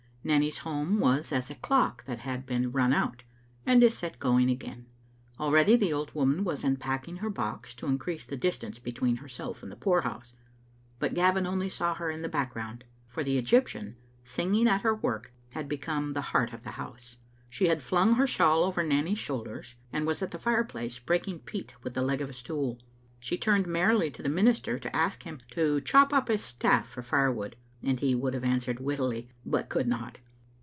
Nanny's 0.23 0.59
home 0.59 0.99
was 0.99 1.31
as 1.31 1.49
a 1.49 1.55
clock 1.55 2.05
that 2.05 2.19
had 2.19 2.45
been 2.45 2.71
run 2.71 2.93
out, 2.93 3.23
and 3.65 3.81
is 3.81 3.97
set 3.97 4.19
going 4.19 4.51
again. 4.51 4.85
Already 5.39 5.75
the 5.75 5.91
old 5.91 6.13
woman 6.13 6.43
was 6.43 6.63
unpacking 6.63 7.15
her 7.15 7.29
box, 7.31 7.73
to 7.73 7.87
increase 7.87 8.23
the 8.23 8.37
distance 8.37 8.77
between 8.77 9.15
herself 9.15 9.63
and 9.63 9.71
the 9.71 9.75
poorhouse. 9.75 10.35
But 10.99 11.15
Gavin 11.15 11.47
only 11.47 11.69
saw 11.69 11.95
her 11.95 12.11
in 12.11 12.21
the 12.21 12.29
background, 12.29 12.83
for 13.07 13.23
the 13.23 13.39
Egyptian, 13.39 13.95
singing 14.23 14.67
at 14.67 14.81
her 14.83 14.93
work, 14.93 15.33
had 15.53 15.67
become 15.67 16.13
the 16.13 16.21
heart 16.29 16.53
of 16.53 16.61
the 16.61 16.73
house. 16.77 17.17
She 17.49 17.65
had 17.67 17.81
flung 17.81 18.13
her 18.13 18.27
shawl 18.27 18.63
over 18.63 18.83
Nanny's 18.83 19.17
shoulders, 19.17 19.73
and 19.91 20.05
was 20.05 20.21
at 20.21 20.29
the 20.29 20.37
fireplace 20.37 20.99
breaking 20.99 21.39
peats 21.39 21.73
with 21.81 21.95
the 21.95 22.03
leg 22.03 22.21
of 22.21 22.29
a 22.29 22.33
stool. 22.33 22.77
She 23.19 23.39
turned 23.39 23.65
merrily 23.65 24.11
to 24.11 24.21
the 24.21 24.29
minister 24.29 24.77
to 24.77 24.95
ask 24.95 25.23
him 25.23 25.39
to 25.53 25.81
chop 25.81 26.13
up 26.13 26.27
his 26.27 26.43
staflE 26.43 26.85
for 26.85 27.01
firewood, 27.01 27.55
and 27.83 27.99
he 27.99 28.13
would 28.13 28.35
have 28.35 28.43
answered 28.43 28.79
wittily 28.79 29.27
but 29.43 29.67
could 29.67 29.87
not. 29.87 30.19